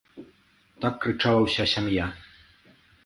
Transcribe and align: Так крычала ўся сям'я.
Так 0.85 0.95
крычала 1.03 1.41
ўся 1.43 1.63
сям'я. 1.75 2.05